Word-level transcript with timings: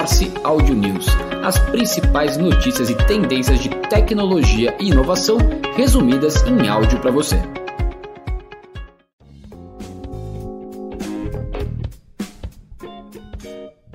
Morse 0.00 0.32
Audio 0.44 0.74
News, 0.74 1.04
as 1.44 1.58
principais 1.58 2.38
notícias 2.38 2.88
e 2.88 2.94
tendências 3.06 3.62
de 3.62 3.68
tecnologia 3.68 4.74
e 4.80 4.88
inovação 4.88 5.36
resumidas 5.76 6.42
em 6.44 6.66
áudio 6.66 6.98
para 7.00 7.10
você. 7.10 7.36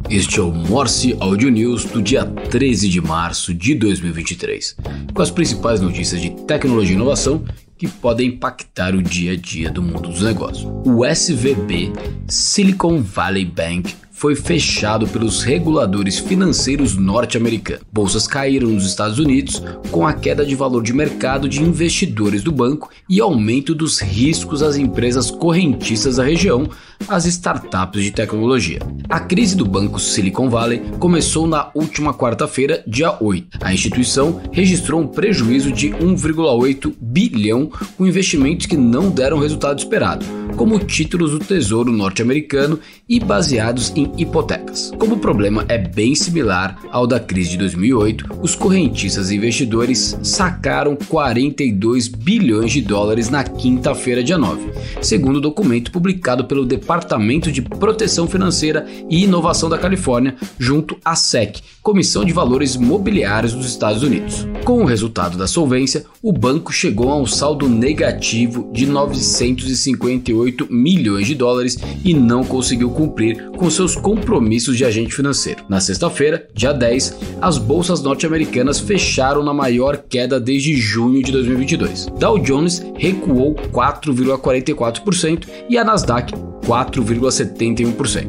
Este 0.08 0.40
é 0.40 0.44
o 0.44 0.52
Morse 0.52 1.18
Audio 1.20 1.50
News 1.50 1.86
do 1.86 2.04
dia 2.04 2.24
13 2.24 2.88
de 2.88 3.02
março 3.02 3.52
de 3.52 3.74
2023, 3.74 4.78
com 5.12 5.22
as 5.24 5.32
principais 5.32 5.82
notícias 5.82 6.22
de 6.22 6.30
tecnologia 6.30 6.94
e 6.94 6.98
inovação 6.98 7.44
que 7.80 7.88
podem 7.88 8.28
impactar 8.30 8.94
o 8.94 9.02
dia 9.02 9.32
a 9.32 9.36
dia 9.36 9.72
do 9.72 9.82
mundo 9.82 10.10
dos 10.10 10.22
negócios. 10.22 10.72
O 10.86 11.04
SVB, 11.04 11.92
Silicon 12.28 13.02
Valley 13.02 13.44
Bank, 13.44 14.05
foi 14.16 14.34
fechado 14.34 15.06
pelos 15.06 15.44
reguladores 15.44 16.18
financeiros 16.18 16.96
norte-americanos. 16.96 17.84
Bolsas 17.92 18.26
caíram 18.26 18.70
nos 18.70 18.86
Estados 18.86 19.20
Unidos 19.20 19.62
com 19.92 20.08
a 20.08 20.14
queda 20.14 20.46
de 20.46 20.56
valor 20.56 20.82
de 20.82 20.94
mercado 20.94 21.50
de 21.50 21.62
investidores 21.62 22.42
do 22.42 22.52
banco 22.52 22.90
e 23.10 23.20
aumento 23.20 23.76
dos 23.76 24.00
riscos 24.00 24.64
às 24.64 24.78
empresas 24.78 25.30
correntistas 25.30 26.16
da 26.16 26.24
região, 26.24 26.70
as 27.10 27.26
startups 27.26 28.02
de 28.02 28.12
tecnologia. 28.12 28.80
A 29.10 29.20
crise 29.20 29.56
do 29.56 29.66
banco 29.66 30.00
Silicon 30.00 30.50
Valley 30.50 30.82
começou 30.98 31.46
na 31.46 31.70
última 31.76 32.14
quarta-feira, 32.14 32.82
dia 32.88 33.22
8. 33.22 33.60
A 33.62 33.74
instituição 33.74 34.42
registrou 34.54 35.02
um 35.02 35.08
prejuízo 35.08 35.74
de 35.74 35.90
1,8 35.90 36.94
bilhão 37.02 37.70
com 37.98 38.08
investimentos 38.08 38.66
que 38.66 38.78
não 38.78 39.10
deram 39.10 39.38
o 39.38 39.42
resultado 39.42 39.78
esperado, 39.78 40.26
como 40.56 40.80
títulos 40.80 41.32
do 41.32 41.40
Tesouro 41.40 41.92
norte-americano 41.92 42.80
e 43.10 43.20
baseados 43.20 43.92
em 43.96 44.05
hipotecas. 44.18 44.92
Como 44.98 45.16
o 45.16 45.20
problema 45.20 45.66
é 45.68 45.78
bem 45.78 46.16
similar 46.16 46.78
ao 46.92 47.08
da 47.08 47.20
crise 47.20 47.52
de 47.52 47.58
2008, 47.58 48.40
os 48.42 48.56
correntistas 48.56 49.32
e 49.32 49.36
investidores 49.36 50.18
sacaram 50.24 50.96
42 50.96 52.08
bilhões 52.08 52.72
de 52.72 52.82
dólares 52.82 53.30
na 53.30 53.44
quinta-feira, 53.44 54.24
dia 54.24 54.38
9, 54.38 54.72
segundo 55.02 55.38
o 55.38 55.42
documento 55.42 55.92
publicado 55.92 56.46
pelo 56.46 56.66
Departamento 56.66 57.52
de 57.52 57.62
Proteção 57.62 58.28
Financeira 58.28 58.86
e 59.10 59.24
Inovação 59.24 59.70
da 59.70 59.78
Califórnia, 59.78 60.36
junto 60.58 60.98
à 61.04 61.16
SEC, 61.16 61.62
Comissão 61.82 62.26
de 62.26 62.34
Valores 62.34 62.76
Mobiliários 62.76 63.54
dos 63.54 63.68
Estados 63.68 64.04
Unidos. 64.04 64.48
Com 64.64 64.82
o 64.82 64.86
resultado 64.86 65.38
da 65.38 65.48
solvência, 65.48 66.06
o 66.22 66.34
banco 66.34 66.74
chegou 66.74 67.12
a 67.12 67.18
um 67.18 67.26
saldo 67.26 67.70
negativo 67.70 68.70
de 68.74 68.86
958 68.86 70.68
milhões 70.72 71.28
de 71.28 71.36
dólares 71.36 71.78
e 72.04 72.14
não 72.14 72.44
conseguiu 72.44 72.90
cumprir 72.90 73.52
com 73.52 73.70
seus 73.70 73.95
compromissos 73.96 74.78
de 74.78 74.86
agente 74.86 75.16
financeiro. 75.16 75.64
Na 75.70 75.80
sexta-feira, 75.80 76.48
dia 76.54 76.72
10, 76.72 77.18
as 77.42 77.58
bolsas 77.58 78.02
norte-americanas 78.02 78.80
fecharam 78.80 79.44
na 79.44 79.54
maior 79.54 79.98
queda 79.98 80.40
desde 80.40 80.76
junho 80.76 81.24
de 81.24 81.32
2022. 81.32 82.08
Dow 82.20 82.40
Jones 82.40 82.86
recuou 82.96 83.56
4,44% 83.56 85.48
e 85.70 85.78
a 85.78 85.84
Nasdaq 85.84 86.34
4,71%. 86.66 88.28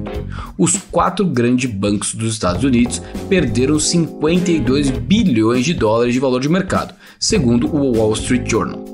Os 0.59 0.77
quatro 0.91 1.25
grandes 1.27 1.70
bancos 1.70 2.14
dos 2.14 2.34
Estados 2.34 2.62
Unidos 2.64 3.03
perderam 3.28 3.78
52 3.78 4.91
bilhões 4.91 5.64
de 5.64 5.75
dólares 5.75 6.14
de 6.14 6.20
valor 6.20 6.41
de 6.41 6.48
mercado, 6.48 6.94
segundo 7.19 7.67
o 7.75 7.97
Wall 7.97 8.12
Street 8.12 8.48
Journal. 8.48 8.84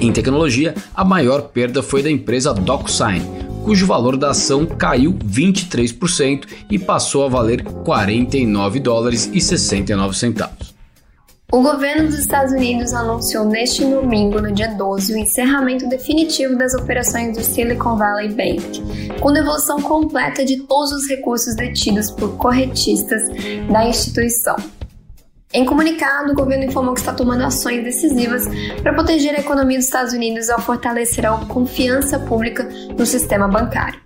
Em 0.00 0.12
tecnologia, 0.12 0.74
a 0.94 1.04
maior 1.04 1.42
perda 1.48 1.82
foi 1.82 2.02
da 2.02 2.10
empresa 2.10 2.54
DocuSign, 2.54 3.22
cujo 3.68 3.86
valor 3.86 4.16
da 4.16 4.30
ação 4.30 4.64
caiu 4.64 5.12
23% 5.12 6.46
e 6.70 6.78
passou 6.78 7.26
a 7.26 7.28
valer 7.28 7.62
49 7.62 8.80
dólares 8.80 9.30
e 9.30 9.42
69 9.42 10.16
centavos. 10.16 10.74
O 11.52 11.60
governo 11.60 12.06
dos 12.06 12.18
Estados 12.18 12.50
Unidos 12.50 12.94
anunciou 12.94 13.44
neste 13.44 13.84
domingo, 13.84 14.40
no 14.40 14.50
dia 14.52 14.68
12, 14.68 15.12
o 15.12 15.18
encerramento 15.18 15.86
definitivo 15.86 16.56
das 16.56 16.72
operações 16.72 17.36
do 17.36 17.44
Silicon 17.44 17.98
Valley 17.98 18.30
Bank, 18.30 18.82
com 19.20 19.34
devolução 19.34 19.82
completa 19.82 20.46
de 20.46 20.60
todos 20.60 20.90
os 20.90 21.06
recursos 21.06 21.54
detidos 21.54 22.10
por 22.10 22.38
corretistas 22.38 23.20
da 23.70 23.86
instituição. 23.86 24.56
Em 25.50 25.64
comunicado, 25.64 26.32
o 26.32 26.34
governo 26.34 26.64
informou 26.64 26.92
que 26.92 27.00
está 27.00 27.14
tomando 27.14 27.42
ações 27.42 27.82
decisivas 27.82 28.44
para 28.82 28.92
proteger 28.92 29.34
a 29.34 29.40
economia 29.40 29.78
dos 29.78 29.86
Estados 29.86 30.12
Unidos 30.12 30.50
ao 30.50 30.60
fortalecer 30.60 31.24
a 31.24 31.38
confiança 31.46 32.18
pública 32.18 32.68
no 32.98 33.06
sistema 33.06 33.48
bancário. 33.48 33.98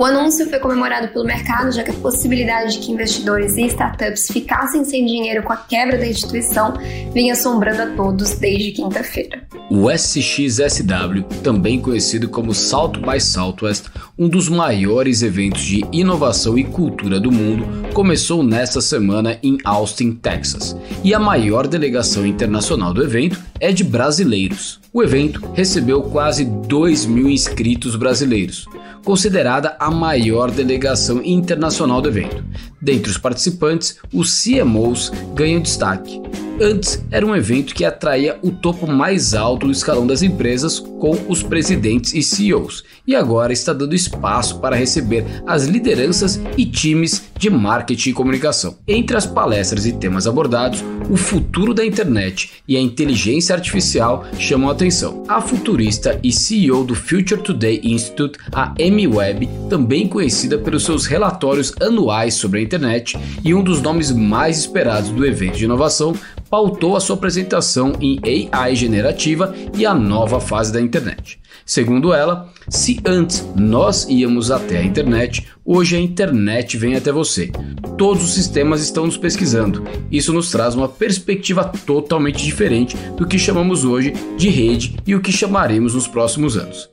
O 0.00 0.04
anúncio 0.06 0.48
foi 0.48 0.58
comemorado 0.58 1.08
pelo 1.08 1.26
mercado, 1.26 1.70
já 1.70 1.82
que 1.82 1.90
a 1.90 1.94
possibilidade 1.94 2.72
de 2.72 2.78
que 2.78 2.90
investidores 2.90 3.58
e 3.58 3.66
startups 3.66 4.28
ficassem 4.28 4.82
sem 4.82 5.04
dinheiro 5.04 5.42
com 5.42 5.52
a 5.52 5.58
quebra 5.58 5.98
da 5.98 6.06
instituição 6.06 6.72
vinha 7.12 7.34
assombrando 7.34 7.82
a 7.82 7.94
todos 7.94 8.30
desde 8.30 8.72
quinta-feira. 8.72 9.46
O 9.70 9.90
SXSW, 9.90 11.22
também 11.44 11.78
conhecido 11.78 12.30
como 12.30 12.54
South 12.54 12.92
by 12.92 13.20
Southwest, 13.20 13.90
um 14.18 14.26
dos 14.26 14.48
maiores 14.48 15.20
eventos 15.20 15.60
de 15.60 15.84
inovação 15.92 16.56
e 16.56 16.64
cultura 16.64 17.20
do 17.20 17.30
mundo, 17.30 17.92
começou 17.92 18.42
nesta 18.42 18.80
semana 18.80 19.38
em 19.42 19.58
Austin, 19.66 20.12
Texas, 20.12 20.74
e 21.04 21.12
a 21.12 21.18
maior 21.18 21.66
delegação 21.66 22.24
internacional 22.24 22.94
do 22.94 23.04
evento 23.04 23.38
é 23.60 23.70
de 23.70 23.84
brasileiros. 23.84 24.79
O 24.92 25.04
evento 25.04 25.40
recebeu 25.54 26.02
quase 26.02 26.44
2 26.44 27.06
mil 27.06 27.30
inscritos 27.30 27.94
brasileiros, 27.94 28.66
considerada 29.04 29.76
a 29.78 29.88
maior 29.88 30.50
delegação 30.50 31.22
internacional 31.24 32.02
do 32.02 32.08
evento. 32.08 32.44
Dentre 32.82 33.08
os 33.08 33.16
participantes, 33.16 33.98
os 34.12 34.42
CMOs 34.42 35.12
ganham 35.32 35.60
destaque. 35.60 36.20
Antes 36.62 37.02
era 37.10 37.24
um 37.24 37.34
evento 37.34 37.74
que 37.74 37.86
atraía 37.86 38.38
o 38.42 38.50
topo 38.50 38.86
mais 38.86 39.32
alto 39.32 39.64
do 39.64 39.72
escalão 39.72 40.06
das 40.06 40.22
empresas 40.22 40.78
com 40.78 41.16
os 41.26 41.42
presidentes 41.42 42.12
e 42.12 42.22
CEOs, 42.22 42.84
e 43.06 43.16
agora 43.16 43.50
está 43.50 43.72
dando 43.72 43.94
espaço 43.94 44.60
para 44.60 44.76
receber 44.76 45.24
as 45.46 45.64
lideranças 45.64 46.38
e 46.58 46.66
times 46.66 47.30
de 47.38 47.48
marketing 47.48 48.10
e 48.10 48.12
comunicação. 48.12 48.76
Entre 48.86 49.16
as 49.16 49.24
palestras 49.24 49.86
e 49.86 49.92
temas 49.92 50.26
abordados, 50.26 50.84
o 51.08 51.16
futuro 51.16 51.72
da 51.72 51.84
internet 51.84 52.52
e 52.68 52.76
a 52.76 52.80
inteligência 52.80 53.54
artificial 53.54 54.26
chamam 54.38 54.68
a 54.68 54.72
atenção. 54.72 55.24
A 55.26 55.40
futurista 55.40 56.20
e 56.22 56.30
CEO 56.30 56.84
do 56.84 56.94
Future 56.94 57.40
Today 57.40 57.80
Institute, 57.82 58.38
a 58.52 58.74
Amy 58.78 59.06
Webb, 59.06 59.48
também 59.70 60.06
conhecida 60.06 60.58
pelos 60.58 60.84
seus 60.84 61.06
relatórios 61.06 61.72
anuais 61.80 62.34
sobre 62.34 62.60
a 62.60 62.62
internet 62.62 63.18
e 63.42 63.54
um 63.54 63.64
dos 63.64 63.80
nomes 63.80 64.12
mais 64.12 64.58
esperados 64.58 65.08
do 65.08 65.24
evento 65.24 65.56
de 65.56 65.64
inovação, 65.64 66.14
pautou 66.50 66.96
a 66.96 67.00
sua 67.00 67.14
apresentação 67.14 67.92
em 68.00 68.18
AI 68.52 68.74
generativa 68.74 69.54
e 69.72 69.86
a 69.86 69.94
nova 69.94 70.40
fase 70.40 70.72
da 70.72 70.80
internet. 70.80 71.38
Segundo 71.64 72.12
ela, 72.12 72.52
se 72.68 72.98
antes 73.06 73.46
nós 73.54 74.06
íamos 74.08 74.50
até 74.50 74.78
a 74.78 74.84
internet, 74.84 75.46
hoje 75.64 75.96
a 75.96 76.00
internet 76.00 76.76
vem 76.76 76.96
até 76.96 77.12
você. 77.12 77.52
Todos 77.96 78.24
os 78.24 78.34
sistemas 78.34 78.82
estão 78.82 79.06
nos 79.06 79.16
pesquisando. 79.16 79.84
Isso 80.10 80.32
nos 80.32 80.50
traz 80.50 80.74
uma 80.74 80.88
perspectiva 80.88 81.64
totalmente 81.86 82.44
diferente 82.44 82.96
do 83.16 83.26
que 83.26 83.38
chamamos 83.38 83.84
hoje 83.84 84.12
de 84.36 84.48
rede 84.48 84.96
e 85.06 85.14
o 85.14 85.20
que 85.20 85.30
chamaremos 85.30 85.94
nos 85.94 86.08
próximos 86.08 86.56
anos. 86.56 86.90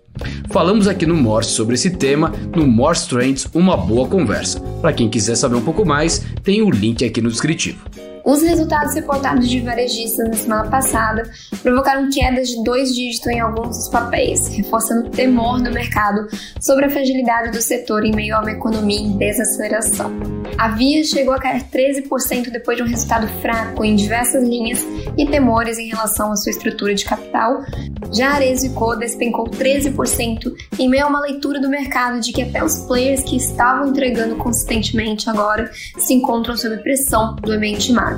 Falamos 0.51 0.87
aqui 0.87 1.05
no 1.05 1.15
Morse 1.15 1.51
sobre 1.51 1.75
esse 1.75 1.91
tema 1.91 2.33
no 2.55 2.65
Morse 2.67 3.07
Trends 3.07 3.47
Uma 3.53 3.77
Boa 3.77 4.07
Conversa. 4.07 4.59
Para 4.81 4.93
quem 4.93 5.09
quiser 5.09 5.35
saber 5.35 5.55
um 5.55 5.61
pouco 5.61 5.85
mais, 5.85 6.25
tem 6.43 6.61
o 6.61 6.69
link 6.69 7.03
aqui 7.05 7.21
no 7.21 7.29
descritivo. 7.29 7.79
Os 8.27 8.41
resultados 8.41 8.93
reportados 8.93 9.47
de 9.47 9.61
varejistas 9.61 10.27
na 10.27 10.33
semana 10.33 10.69
passada 10.69 11.31
provocaram 11.63 12.09
quedas 12.09 12.49
de 12.49 12.61
dois 12.61 12.93
dígitos 12.93 13.27
em 13.27 13.39
alguns 13.39 13.77
dos 13.77 13.87
papéis, 13.87 14.49
reforçando 14.49 15.07
o 15.07 15.09
temor 15.09 15.61
do 15.61 15.71
mercado 15.71 16.27
sobre 16.59 16.83
a 16.83 16.89
fragilidade 16.89 17.51
do 17.51 17.61
setor 17.61 18.03
em 18.03 18.13
meio 18.13 18.35
a 18.35 18.41
uma 18.41 18.51
economia 18.51 18.99
em 18.99 19.17
desaceleração. 19.17 20.11
A 20.57 20.67
Via 20.69 21.05
chegou 21.05 21.33
a 21.33 21.39
cair 21.39 21.63
13% 21.71 22.51
depois 22.51 22.75
de 22.75 22.83
um 22.83 22.87
resultado 22.87 23.27
fraco 23.41 23.85
em 23.85 23.95
diversas 23.95 24.43
linhas 24.43 24.85
e 25.17 25.25
temores 25.25 25.77
em 25.77 25.87
relação 25.87 26.29
à 26.29 26.35
sua 26.35 26.49
estrutura 26.49 26.93
de 26.93 27.05
capital. 27.05 27.61
Já 28.11 28.31
a 28.31 28.35
Arezzo 28.35 28.73
Co 28.73 28.95
despencou 28.95 29.45
13% 29.45 30.51
em 30.77 30.89
meio 30.89 31.05
a 31.05 31.07
uma 31.07 31.21
leitura 31.21 31.61
do 31.61 31.69
mercado 31.69 32.19
de 32.19 32.33
que 32.33 32.41
até 32.41 32.61
os 32.61 32.79
players 32.87 33.23
que 33.23 33.37
estavam 33.37 33.87
entregando 33.87 34.35
consistentemente 34.35 35.29
agora 35.29 35.71
se 35.97 36.13
encontram 36.13 36.57
sob 36.57 36.75
pressão 36.77 37.35
do 37.35 37.51
ambiente 37.53 37.93
macro. 37.93 38.16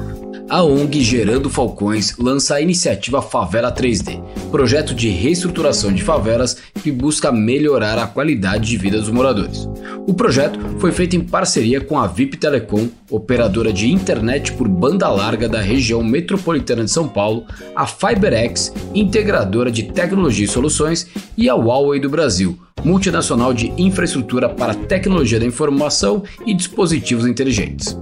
A 0.50 0.64
ONG 0.64 1.04
Gerando 1.04 1.48
Falcões 1.48 2.18
lança 2.18 2.56
a 2.56 2.62
iniciativa 2.62 3.22
Favela 3.22 3.72
3D, 3.72 4.20
projeto 4.50 4.96
de 4.96 5.08
reestruturação 5.08 5.94
de 5.94 6.02
favelas 6.02 6.58
que 6.82 6.92
busca 6.92 7.32
melhorar 7.32 8.00
a 8.00 8.08
qualidade 8.08 8.68
de 8.68 8.76
vida 8.76 8.98
dos 8.98 9.12
moradores. 9.12 9.70
O 10.08 10.14
projeto 10.16 10.60
foi 10.80 10.92
feito 10.92 11.16
em 11.16 11.20
parceria 11.20 11.80
com 11.80 12.00
a 12.00 12.08
VIP 12.08 12.38
Telecom, 12.38 12.90
operadora 13.12 13.72
de 13.72 13.92
internet 13.92 14.52
por 14.54 14.68
banda 14.68 15.08
larga 15.08 15.48
da 15.48 15.62
região 15.62 16.04
metropolitana 16.04 16.84
de 16.84 16.90
São 16.90 17.08
Paulo, 17.08 17.46
a 17.76 17.86
FiberX, 17.86 18.74
integradora 18.96 19.70
de 19.70 19.84
tecnologia 19.84 20.46
e 20.46 20.50
soluções, 20.50 21.08
e 21.38 21.48
a 21.48 21.54
Huawei 21.54 22.00
do 22.00 22.10
Brasil, 22.10 22.58
multinacional 22.84 23.54
de 23.54 23.72
infraestrutura 23.78 24.50
para 24.50 24.74
tecnologia 24.74 25.40
da 25.40 25.46
informação 25.46 26.24
e 26.44 26.56
dispositivos 26.56 27.28
inteligentes. 27.28 27.96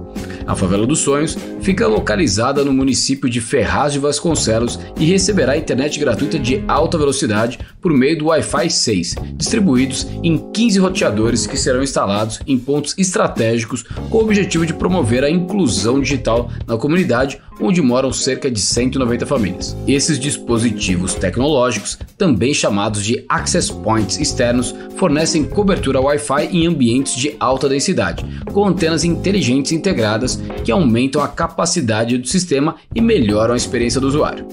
A 0.48 0.56
Favela 0.56 0.86
dos 0.86 1.00
Sonhos 1.00 1.36
fica 1.60 1.86
localizada 1.86 2.64
no 2.64 2.72
município 2.72 3.28
de 3.28 3.38
Ferraz 3.38 3.92
de 3.92 3.98
Vasconcelos 3.98 4.80
e 4.98 5.04
receberá 5.04 5.58
internet 5.58 6.00
gratuita 6.00 6.38
de 6.38 6.64
alta 6.66 6.96
velocidade 6.96 7.58
por 7.82 7.92
meio 7.92 8.16
do 8.16 8.26
Wi-Fi 8.28 8.70
6, 8.70 9.14
distribuídos 9.34 10.06
em 10.24 10.38
15 10.50 10.78
roteadores 10.78 11.46
que 11.46 11.58
serão 11.58 11.82
instalados 11.82 12.40
em 12.46 12.58
pontos 12.58 12.94
estratégicos 12.96 13.82
com 14.08 14.16
o 14.16 14.22
objetivo 14.22 14.64
de 14.64 14.72
promover 14.72 15.22
a 15.22 15.28
inclusão 15.28 16.00
digital 16.00 16.50
na 16.66 16.78
comunidade 16.78 17.38
onde 17.60 17.82
moram 17.82 18.12
cerca 18.12 18.50
de 18.50 18.60
190 18.60 19.26
famílias. 19.26 19.76
Esses 19.86 20.18
dispositivos 20.18 21.14
tecnológicos, 21.14 21.98
também 22.16 22.54
chamados 22.54 23.04
de 23.04 23.24
access 23.28 23.72
points 23.72 24.18
externos, 24.18 24.74
fornecem 24.96 25.44
cobertura 25.44 26.00
Wi-Fi 26.00 26.48
em 26.52 26.66
ambientes 26.66 27.16
de 27.16 27.36
alta 27.38 27.68
densidade, 27.68 28.24
com 28.52 28.66
antenas 28.66 29.04
inteligentes 29.04 29.72
integradas 29.72 30.40
que 30.64 30.72
aumentam 30.72 31.22
a 31.22 31.28
capacidade 31.28 32.18
do 32.18 32.28
sistema 32.28 32.76
e 32.94 33.00
melhoram 33.00 33.54
a 33.54 33.56
experiência 33.56 34.00
do 34.00 34.08
usuário. 34.08 34.46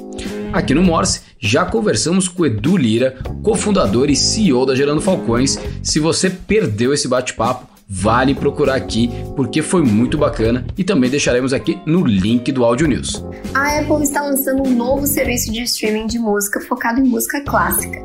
Aqui 0.54 0.74
no 0.74 0.82
Morse, 0.82 1.22
já 1.38 1.66
conversamos 1.66 2.30
com 2.30 2.46
Edu 2.46 2.78
Lira, 2.78 3.18
cofundador 3.44 4.10
e 4.10 4.16
CEO 4.16 4.66
da 4.66 4.74
Gerando 4.74 5.02
Falcões. 5.02 5.60
Se 5.84 6.00
você 6.00 6.30
perdeu 6.30 6.94
esse 6.94 7.10
bate-papo, 7.10 7.75
vale 7.88 8.34
procurar 8.34 8.76
aqui 8.76 9.10
porque 9.36 9.62
foi 9.62 9.84
muito 9.84 10.18
bacana 10.18 10.66
e 10.78 10.84
também 10.84 11.10
deixaremos 11.10 11.54
aqui 11.54 11.80
no 11.86 12.04
link 12.06 12.52
do 12.52 12.64
Audio 12.64 12.88
News. 12.88 13.24
A 13.54 13.80
Apple 13.80 14.04
está 14.04 14.22
lançando 14.22 14.68
um 14.68 14.76
novo 14.76 15.06
serviço 15.06 15.52
de 15.52 15.62
streaming 15.64 16.08
de 16.08 16.20
música 16.20 16.60
focado 16.62 17.00
em 17.00 17.04
música 17.04 17.42
clássica. 17.42 18.04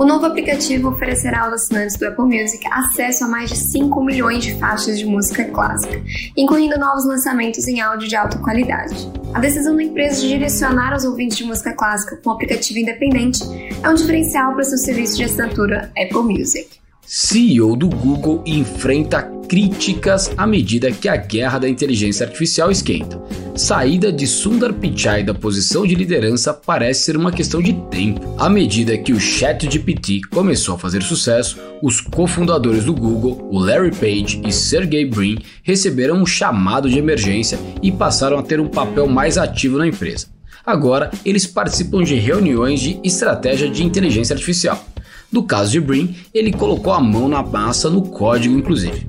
O 0.00 0.04
novo 0.06 0.24
aplicativo 0.24 0.88
oferecerá 0.88 1.42
aos 1.42 1.52
assinantes 1.52 1.98
do 1.98 2.06
Apple 2.06 2.24
Music 2.24 2.66
acesso 2.72 3.24
a 3.24 3.28
mais 3.28 3.50
de 3.50 3.56
5 3.58 4.02
milhões 4.02 4.42
de 4.42 4.58
faixas 4.58 4.98
de 4.98 5.04
música 5.04 5.44
clássica, 5.44 6.00
incluindo 6.34 6.78
novos 6.78 7.04
lançamentos 7.04 7.68
em 7.68 7.82
áudio 7.82 8.08
de 8.08 8.16
alta 8.16 8.38
qualidade. 8.38 8.96
A 9.34 9.40
decisão 9.40 9.76
da 9.76 9.82
empresa 9.82 10.22
de 10.22 10.28
direcionar 10.28 10.96
os 10.96 11.04
ouvintes 11.04 11.36
de 11.36 11.44
música 11.44 11.74
clássica 11.74 12.16
com 12.16 12.30
um 12.30 12.32
aplicativo 12.32 12.78
independente 12.78 13.42
é 13.82 13.90
um 13.90 13.94
diferencial 13.94 14.54
para 14.54 14.64
seu 14.64 14.78
serviço 14.78 15.18
de 15.18 15.24
assinatura 15.24 15.92
Apple 15.94 16.22
Music. 16.22 16.79
CEO 17.12 17.74
do 17.74 17.88
Google 17.88 18.40
enfrenta 18.46 19.20
críticas 19.48 20.30
à 20.36 20.46
medida 20.46 20.92
que 20.92 21.08
a 21.08 21.16
guerra 21.16 21.58
da 21.58 21.68
inteligência 21.68 22.24
artificial 22.24 22.70
esquenta. 22.70 23.20
Saída 23.56 24.12
de 24.12 24.28
Sundar 24.28 24.72
Pichai 24.72 25.24
da 25.24 25.34
posição 25.34 25.84
de 25.84 25.96
liderança 25.96 26.54
parece 26.54 27.02
ser 27.02 27.16
uma 27.16 27.32
questão 27.32 27.60
de 27.60 27.72
tempo. 27.90 28.36
À 28.38 28.48
medida 28.48 28.96
que 28.96 29.12
o 29.12 29.18
ChatGPT 29.18 30.20
começou 30.30 30.76
a 30.76 30.78
fazer 30.78 31.02
sucesso, 31.02 31.58
os 31.82 32.00
cofundadores 32.00 32.84
do 32.84 32.94
Google, 32.94 33.48
o 33.50 33.58
Larry 33.58 33.90
Page 33.90 34.40
e 34.46 34.52
Sergey 34.52 35.04
Brin, 35.04 35.38
receberam 35.64 36.14
um 36.14 36.24
chamado 36.24 36.88
de 36.88 36.96
emergência 36.96 37.58
e 37.82 37.90
passaram 37.90 38.38
a 38.38 38.42
ter 38.44 38.60
um 38.60 38.68
papel 38.68 39.08
mais 39.08 39.36
ativo 39.36 39.78
na 39.78 39.88
empresa. 39.88 40.28
Agora, 40.64 41.10
eles 41.24 41.44
participam 41.44 42.04
de 42.04 42.14
reuniões 42.14 42.78
de 42.78 43.00
estratégia 43.02 43.68
de 43.68 43.82
inteligência 43.82 44.34
artificial. 44.34 44.86
No 45.32 45.44
caso 45.44 45.70
de 45.70 45.80
Brin, 45.80 46.14
ele 46.34 46.52
colocou 46.52 46.92
a 46.92 47.00
mão 47.00 47.28
na 47.28 47.42
massa 47.42 47.88
no 47.88 48.02
código, 48.02 48.56
inclusive. 48.56 49.06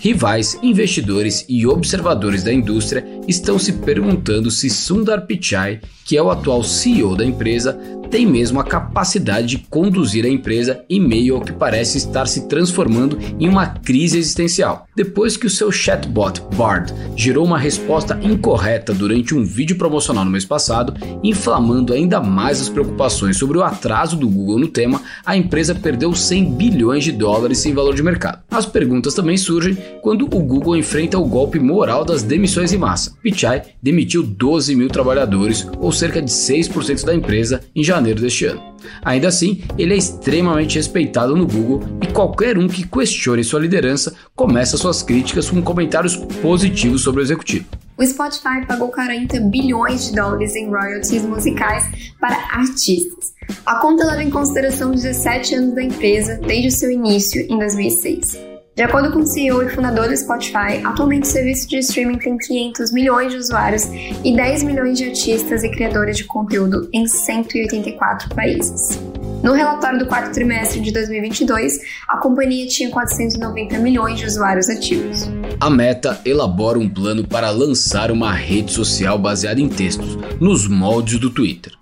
Rivais, 0.00 0.58
investidores 0.62 1.44
e 1.48 1.66
observadores 1.66 2.42
da 2.42 2.52
indústria 2.52 3.04
estão 3.26 3.58
se 3.58 3.72
perguntando 3.72 4.50
se 4.50 4.68
Sundar 4.70 5.26
Pichai, 5.26 5.80
que 6.04 6.16
é 6.16 6.22
o 6.22 6.30
atual 6.30 6.62
CEO 6.62 7.16
da 7.16 7.24
empresa, 7.24 7.78
tem 8.10 8.26
mesmo 8.26 8.58
a 8.58 8.64
capacidade 8.64 9.48
de 9.48 9.58
conduzir 9.58 10.24
a 10.24 10.28
empresa 10.28 10.84
em 10.88 11.00
meio 11.00 11.36
ao 11.36 11.40
que 11.40 11.52
parece 11.52 11.98
estar 11.98 12.26
se 12.26 12.48
transformando 12.48 13.18
em 13.38 13.48
uma 13.48 13.66
crise 13.66 14.18
existencial. 14.18 14.86
Depois 14.96 15.36
que 15.36 15.46
o 15.46 15.50
seu 15.50 15.70
chatbot 15.70 16.42
Bard 16.56 16.92
gerou 17.14 17.44
uma 17.44 17.58
resposta 17.58 18.18
incorreta 18.22 18.92
durante 18.92 19.34
um 19.34 19.44
vídeo 19.44 19.76
promocional 19.76 20.24
no 20.24 20.30
mês 20.30 20.44
passado, 20.44 20.94
inflamando 21.22 21.92
ainda 21.92 22.20
mais 22.20 22.60
as 22.60 22.68
preocupações 22.68 23.36
sobre 23.36 23.58
o 23.58 23.62
atraso 23.62 24.16
do 24.16 24.28
Google 24.28 24.58
no 24.58 24.68
tema, 24.68 25.02
a 25.24 25.36
empresa 25.36 25.74
perdeu 25.74 26.14
100 26.14 26.52
bilhões 26.54 27.04
de 27.04 27.12
dólares 27.12 27.64
em 27.66 27.74
valor 27.74 27.94
de 27.94 28.02
mercado. 28.02 28.42
As 28.50 28.66
perguntas 28.66 29.14
também 29.14 29.36
surgem 29.36 29.76
quando 30.02 30.24
o 30.24 30.42
Google 30.42 30.76
enfrenta 30.76 31.18
o 31.18 31.26
golpe 31.26 31.58
moral 31.58 32.04
das 32.04 32.22
demissões 32.22 32.72
em 32.72 32.78
massa. 32.78 33.12
Pichai 33.22 33.62
demitiu 33.82 34.22
12 34.22 34.74
mil 34.74 34.88
trabalhadores, 34.88 35.66
ou 35.78 35.92
cerca 35.92 36.22
de 36.22 36.30
6% 36.30 37.04
da 37.04 37.14
empresa, 37.14 37.60
em 37.74 37.84
janeiro 37.84 37.97
janeiro 37.98 38.20
deste 38.20 38.46
ano. 38.46 38.62
Ainda 39.02 39.28
assim, 39.28 39.62
ele 39.76 39.94
é 39.94 39.96
extremamente 39.96 40.76
respeitado 40.76 41.36
no 41.36 41.46
Google 41.46 41.82
e 42.02 42.06
qualquer 42.06 42.56
um 42.56 42.68
que 42.68 42.86
questione 42.86 43.44
sua 43.44 43.60
liderança 43.60 44.14
começa 44.34 44.76
suas 44.76 45.02
críticas 45.02 45.50
com 45.50 45.60
comentários 45.60 46.16
positivos 46.16 47.02
sobre 47.02 47.20
o 47.20 47.24
executivo. 47.24 47.66
O 47.96 48.06
Spotify 48.06 48.64
pagou 48.66 48.88
40 48.88 49.40
bilhões 49.40 50.08
de 50.08 50.14
dólares 50.14 50.54
em 50.54 50.68
royalties 50.68 51.22
musicais 51.22 51.84
para 52.20 52.36
artistas. 52.52 53.32
A 53.66 53.76
conta 53.76 54.06
leva 54.06 54.22
em 54.22 54.30
consideração 54.30 54.92
17 54.92 55.54
anos 55.56 55.74
da 55.74 55.82
empresa 55.82 56.38
desde 56.46 56.68
o 56.68 56.70
seu 56.70 56.90
início 56.90 57.40
em 57.50 57.58
2006. 57.58 58.47
De 58.78 58.84
acordo 58.84 59.10
com 59.10 59.18
o 59.18 59.26
CEO 59.26 59.60
e 59.64 59.68
fundador 59.68 60.06
do 60.06 60.16
Spotify, 60.16 60.80
atualmente 60.84 61.24
o 61.24 61.26
serviço 61.26 61.68
de 61.68 61.78
streaming 61.78 62.18
tem 62.18 62.38
500 62.38 62.92
milhões 62.92 63.32
de 63.32 63.36
usuários 63.36 63.82
e 64.22 64.36
10 64.36 64.62
milhões 64.62 64.96
de 64.96 65.06
artistas 65.06 65.64
e 65.64 65.68
criadores 65.68 66.16
de 66.16 66.22
conteúdo 66.22 66.88
em 66.92 67.04
184 67.04 68.32
países. 68.36 68.96
No 69.42 69.52
relatório 69.52 69.98
do 69.98 70.06
quarto 70.06 70.32
trimestre 70.32 70.78
de 70.78 70.92
2022, 70.92 71.80
a 72.06 72.18
companhia 72.18 72.68
tinha 72.68 72.88
490 72.88 73.80
milhões 73.80 74.20
de 74.20 74.26
usuários 74.26 74.68
ativos. 74.68 75.28
A 75.58 75.68
Meta 75.68 76.20
elabora 76.24 76.78
um 76.78 76.88
plano 76.88 77.26
para 77.26 77.50
lançar 77.50 78.12
uma 78.12 78.32
rede 78.32 78.70
social 78.70 79.18
baseada 79.18 79.60
em 79.60 79.68
textos, 79.68 80.16
nos 80.40 80.68
moldes 80.68 81.18
do 81.18 81.30
Twitter. 81.30 81.72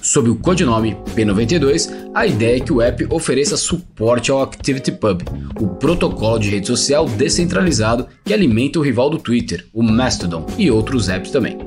Sob 0.00 0.30
o 0.30 0.36
codinome 0.36 0.96
P92, 1.14 1.90
a 2.14 2.26
ideia 2.26 2.56
é 2.56 2.60
que 2.60 2.72
o 2.72 2.80
app 2.80 3.06
ofereça 3.10 3.56
suporte 3.56 4.30
ao 4.30 4.42
ActivityPub, 4.42 5.24
o 5.60 5.68
protocolo 5.68 6.38
de 6.38 6.50
rede 6.50 6.66
social 6.66 7.06
descentralizado 7.06 8.06
que 8.24 8.32
alimenta 8.32 8.78
o 8.78 8.82
rival 8.82 9.10
do 9.10 9.18
Twitter, 9.18 9.66
o 9.72 9.82
Mastodon, 9.82 10.46
e 10.58 10.70
outros 10.70 11.08
apps 11.08 11.30
também. 11.30 11.58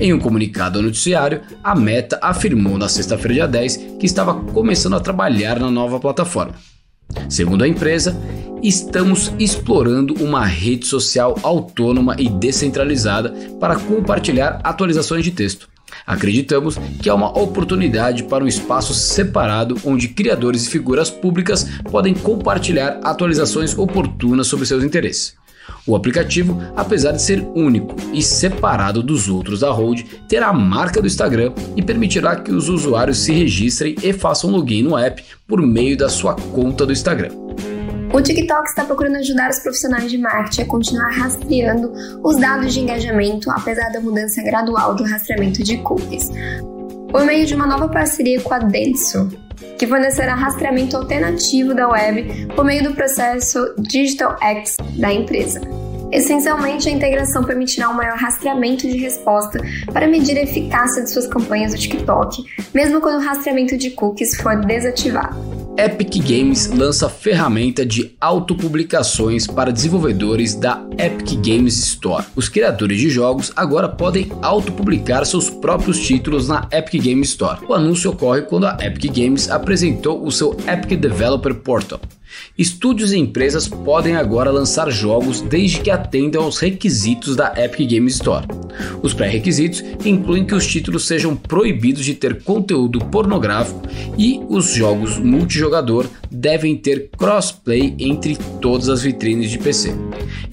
Em 0.00 0.12
um 0.12 0.18
comunicado 0.18 0.78
ao 0.78 0.84
noticiário, 0.84 1.42
a 1.62 1.74
Meta 1.74 2.18
afirmou 2.22 2.76
na 2.78 2.88
sexta-feira, 2.88 3.34
dia 3.34 3.48
10, 3.48 3.76
que 3.98 4.06
estava 4.06 4.34
começando 4.34 4.94
a 4.94 5.00
trabalhar 5.00 5.58
na 5.58 5.70
nova 5.70 6.00
plataforma. 6.00 6.54
Segundo 7.28 7.62
a 7.62 7.68
empresa, 7.68 8.16
estamos 8.62 9.32
explorando 9.38 10.14
uma 10.14 10.44
rede 10.44 10.86
social 10.86 11.36
autônoma 11.42 12.16
e 12.18 12.28
descentralizada 12.28 13.30
para 13.60 13.76
compartilhar 13.76 14.60
atualizações 14.62 15.24
de 15.24 15.30
texto. 15.30 15.71
Acreditamos 16.06 16.78
que 17.00 17.08
é 17.08 17.14
uma 17.14 17.36
oportunidade 17.38 18.24
para 18.24 18.44
um 18.44 18.48
espaço 18.48 18.94
separado 18.94 19.76
onde 19.84 20.08
criadores 20.08 20.66
e 20.66 20.70
figuras 20.70 21.10
públicas 21.10 21.66
podem 21.90 22.14
compartilhar 22.14 23.00
atualizações 23.02 23.76
oportunas 23.76 24.46
sobre 24.46 24.66
seus 24.66 24.84
interesses. 24.84 25.34
O 25.86 25.96
aplicativo, 25.96 26.60
apesar 26.76 27.12
de 27.12 27.22
ser 27.22 27.40
único 27.54 27.94
e 28.12 28.22
separado 28.22 29.02
dos 29.02 29.28
outros 29.28 29.60
da 29.60 29.70
Hold, 29.70 30.02
terá 30.28 30.48
a 30.48 30.52
marca 30.52 31.00
do 31.00 31.06
Instagram 31.06 31.52
e 31.76 31.82
permitirá 31.82 32.36
que 32.36 32.52
os 32.52 32.68
usuários 32.68 33.18
se 33.18 33.32
registrem 33.32 33.96
e 34.02 34.12
façam 34.12 34.50
login 34.50 34.82
no 34.82 34.96
app 34.96 35.22
por 35.46 35.60
meio 35.60 35.96
da 35.96 36.08
sua 36.08 36.34
conta 36.34 36.86
do 36.86 36.92
Instagram. 36.92 37.30
O 38.12 38.20
TikTok 38.20 38.68
está 38.68 38.84
procurando 38.84 39.16
ajudar 39.16 39.48
os 39.48 39.58
profissionais 39.60 40.10
de 40.10 40.18
marketing 40.18 40.62
a 40.62 40.66
continuar 40.66 41.10
rastreando 41.12 41.92
os 42.22 42.36
dados 42.36 42.74
de 42.74 42.80
engajamento, 42.80 43.50
apesar 43.50 43.90
da 43.90 44.00
mudança 44.00 44.42
gradual 44.42 44.94
do 44.94 45.02
rastreamento 45.02 45.62
de 45.62 45.78
cookies. 45.78 46.30
Por 47.10 47.24
meio 47.24 47.46
de 47.46 47.54
uma 47.54 47.66
nova 47.66 47.88
parceria 47.88 48.38
com 48.42 48.52
a 48.52 48.58
Dentsu, 48.58 49.30
que 49.78 49.86
fornecerá 49.86 50.34
rastreamento 50.34 50.94
alternativo 50.94 51.74
da 51.74 51.88
web 51.88 52.48
por 52.54 52.66
meio 52.66 52.84
do 52.84 52.94
processo 52.94 53.74
Digital 53.78 54.36
X 54.42 54.76
da 54.98 55.10
empresa. 55.10 55.62
Essencialmente, 56.12 56.90
a 56.90 56.92
integração 56.92 57.42
permitirá 57.42 57.88
um 57.88 57.94
maior 57.94 58.18
rastreamento 58.18 58.86
de 58.86 58.98
resposta 58.98 59.58
para 59.90 60.06
medir 60.06 60.36
a 60.36 60.42
eficácia 60.42 61.02
de 61.02 61.10
suas 61.10 61.26
campanhas 61.26 61.72
do 61.72 61.78
TikTok, 61.78 62.44
mesmo 62.74 63.00
quando 63.00 63.22
o 63.22 63.24
rastreamento 63.24 63.78
de 63.78 63.90
cookies 63.92 64.36
for 64.36 64.54
desativado. 64.66 65.61
Epic 65.78 66.22
Games 66.22 66.66
lança 66.66 67.08
ferramenta 67.08 67.84
de 67.84 68.14
autopublicações 68.20 69.46
para 69.46 69.72
desenvolvedores 69.72 70.54
da 70.54 70.84
Epic 70.98 71.34
Games 71.36 71.78
Store. 71.78 72.26
Os 72.36 72.48
criadores 72.48 73.00
de 73.00 73.08
jogos 73.08 73.50
agora 73.56 73.88
podem 73.88 74.30
autopublicar 74.42 75.24
seus 75.24 75.48
próprios 75.48 75.98
títulos 75.98 76.46
na 76.46 76.68
Epic 76.70 77.02
Games 77.02 77.30
Store. 77.30 77.64
O 77.66 77.72
anúncio 77.72 78.10
ocorre 78.10 78.42
quando 78.42 78.66
a 78.66 78.76
Epic 78.82 79.16
Games 79.16 79.48
apresentou 79.48 80.22
o 80.22 80.30
seu 80.30 80.54
Epic 80.68 81.00
Developer 81.00 81.54
Portal, 81.54 82.00
Estúdios 82.56 83.12
e 83.12 83.18
empresas 83.18 83.68
podem 83.68 84.16
agora 84.16 84.50
lançar 84.50 84.90
jogos 84.90 85.40
desde 85.40 85.80
que 85.80 85.90
atendam 85.90 86.44
aos 86.44 86.58
requisitos 86.58 87.36
da 87.36 87.52
Epic 87.56 87.90
Games 87.90 88.14
Store. 88.14 88.46
Os 89.02 89.12
pré-requisitos 89.14 89.82
incluem 90.04 90.44
que 90.44 90.54
os 90.54 90.66
títulos 90.66 91.06
sejam 91.06 91.36
proibidos 91.36 92.04
de 92.04 92.14
ter 92.14 92.42
conteúdo 92.42 92.98
pornográfico 93.06 93.82
e 94.16 94.40
os 94.48 94.74
jogos 94.74 95.18
multijogador 95.18 96.06
devem 96.30 96.76
ter 96.76 97.10
crossplay 97.16 97.94
entre 97.98 98.36
todas 98.60 98.88
as 98.88 99.02
vitrines 99.02 99.50
de 99.50 99.58
PC. 99.58 99.94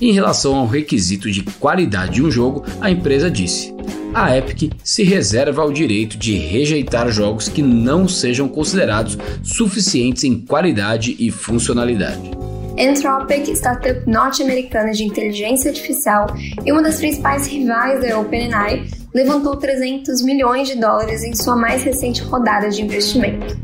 Em 0.02 0.12
relação 0.12 0.56
ao 0.56 0.68
requisito 0.68 1.32
de 1.32 1.44
qualidade 1.44 2.16
de 2.16 2.24
um 2.24 2.32
jogo, 2.32 2.66
a 2.82 2.90
empresa 2.90 3.30
disse: 3.30 3.74
a 4.14 4.36
Epic 4.36 4.74
se 4.84 5.04
reserva 5.04 5.64
o 5.64 5.72
direito 5.72 6.18
de 6.18 6.36
rejeitar 6.38 7.10
jogos 7.10 7.48
que 7.48 7.62
não 7.62 8.08
sejam 8.08 8.48
considerados 8.48 9.18
suficientes 9.44 10.24
em 10.24 10.40
qualidade 10.40 11.16
e 11.20 11.30
funcionalidade. 11.32 12.32
Anthropic, 12.80 13.50
startup 13.56 14.10
norte-americana 14.10 14.92
de 14.92 15.04
inteligência 15.04 15.70
artificial 15.70 16.28
e 16.66 16.72
uma 16.72 16.82
das 16.82 16.98
principais 16.98 17.46
rivais 17.48 18.02
da 18.02 18.18
OpenAI, 18.18 18.88
levantou 19.14 19.58
300 19.58 20.22
milhões 20.22 20.68
de 20.70 20.76
dólares 20.76 21.24
em 21.24 21.36
sua 21.36 21.56
mais 21.56 21.84
recente 21.84 22.22
rodada 22.22 22.70
de 22.70 22.82
investimento. 22.82 23.58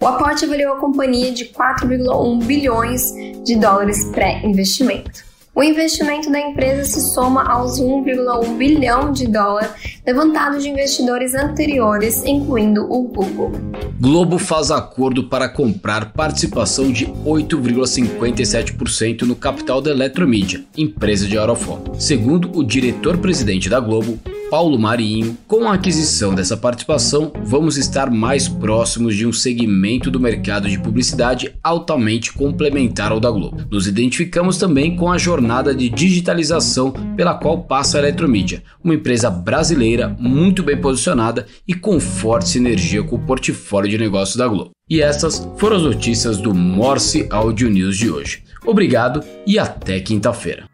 O 0.00 0.06
aporte 0.06 0.44
avaliou 0.44 0.74
a 0.74 0.80
companhia 0.80 1.30
de 1.30 1.46
4,1 1.46 2.44
bilhões 2.44 3.02
de 3.44 3.56
dólares 3.56 4.04
pré-investimento. 4.06 5.31
O 5.54 5.62
investimento 5.62 6.32
da 6.32 6.40
empresa 6.40 6.82
se 6.84 7.12
soma 7.12 7.44
aos 7.44 7.78
1,1 7.78 8.56
bilhão 8.56 9.12
de 9.12 9.26
dólar 9.26 9.76
levantados 10.06 10.62
de 10.62 10.70
investidores 10.70 11.34
anteriores, 11.34 12.24
incluindo 12.24 12.90
o 12.90 13.02
Google. 13.02 13.52
Globo 14.00 14.38
faz 14.38 14.70
acordo 14.70 15.24
para 15.24 15.50
comprar 15.50 16.14
participação 16.14 16.90
de 16.90 17.06
8,57% 17.06 19.20
no 19.22 19.36
capital 19.36 19.82
da 19.82 19.90
Eletromídia, 19.90 20.64
empresa 20.74 21.28
de 21.28 21.36
Aerofó. 21.36 21.78
Segundo 21.98 22.50
o 22.58 22.64
diretor-presidente 22.64 23.68
da 23.68 23.78
Globo, 23.78 24.18
Paulo 24.52 24.78
Marinho, 24.78 25.38
com 25.48 25.66
a 25.66 25.72
aquisição 25.72 26.34
dessa 26.34 26.58
participação, 26.58 27.32
vamos 27.42 27.78
estar 27.78 28.10
mais 28.10 28.50
próximos 28.50 29.16
de 29.16 29.26
um 29.26 29.32
segmento 29.32 30.10
do 30.10 30.20
mercado 30.20 30.68
de 30.68 30.78
publicidade 30.78 31.54
altamente 31.64 32.34
complementar 32.34 33.12
ao 33.12 33.18
da 33.18 33.30
Globo. 33.30 33.66
Nos 33.70 33.86
identificamos 33.86 34.58
também 34.58 34.94
com 34.94 35.10
a 35.10 35.16
jornada 35.16 35.74
de 35.74 35.88
digitalização 35.88 36.92
pela 37.16 37.32
qual 37.32 37.62
passa 37.62 37.96
a 37.96 38.00
Eletromídia, 38.00 38.62
uma 38.84 38.94
empresa 38.94 39.30
brasileira 39.30 40.14
muito 40.20 40.62
bem 40.62 40.78
posicionada 40.78 41.46
e 41.66 41.72
com 41.72 41.98
forte 41.98 42.50
sinergia 42.50 43.02
com 43.02 43.16
o 43.16 43.24
portfólio 43.24 43.88
de 43.90 43.96
negócios 43.96 44.36
da 44.36 44.46
Globo. 44.46 44.72
E 44.86 45.00
essas 45.00 45.48
foram 45.56 45.76
as 45.76 45.82
notícias 45.82 46.36
do 46.36 46.54
Morse 46.54 47.26
Audio 47.30 47.70
News 47.70 47.96
de 47.96 48.10
hoje. 48.10 48.42
Obrigado 48.66 49.24
e 49.46 49.58
até 49.58 49.98
quinta-feira. 49.98 50.70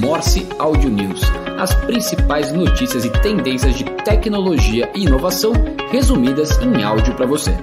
Morse 0.00 0.46
Audio 0.58 0.90
News, 0.90 1.20
as 1.60 1.74
principais 1.74 2.52
notícias 2.52 3.04
e 3.04 3.10
tendências 3.10 3.74
de 3.74 3.84
tecnologia 4.02 4.90
e 4.94 5.02
inovação 5.02 5.52
resumidas 5.90 6.58
em 6.62 6.82
áudio 6.82 7.14
para 7.14 7.26
você. 7.26 7.54